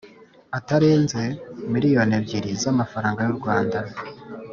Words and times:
ataranze 0.57 1.21
miliyoni 1.73 2.13
ebyiri 2.19 2.51
zamafaranga 2.61 3.19
y 3.23 3.29
u 3.33 3.37
Rwanda 3.39 3.79